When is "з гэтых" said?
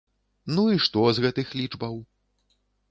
1.19-1.55